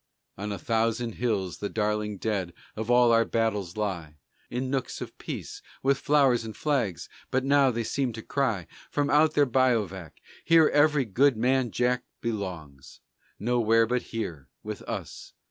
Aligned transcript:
On 0.35 0.51
a 0.51 0.57
thousand 0.57 1.11
hills 1.21 1.59
the 1.59 1.69
darling 1.69 2.17
dead 2.17 2.53
of 2.75 2.89
all 2.89 3.11
our 3.11 3.23
battles 3.23 3.77
lie, 3.77 4.15
In 4.49 4.71
nooks 4.71 4.99
of 4.99 5.15
peace, 5.19 5.61
with 5.83 5.99
flowers 5.99 6.43
and 6.43 6.57
flags, 6.57 7.07
but 7.29 7.43
now 7.43 7.69
they 7.69 7.83
seem 7.83 8.11
to 8.13 8.23
cry 8.23 8.65
From 8.89 9.11
out 9.11 9.35
their 9.35 9.45
bivouac: 9.45 10.19
"Here 10.43 10.69
every 10.69 11.05
good 11.05 11.37
man 11.37 11.69
Jack 11.69 12.01
Belongs. 12.19 13.01
Nowhere 13.37 13.85
but 13.85 14.01
here 14.01 14.47
with 14.63 14.81
us. 14.89 15.33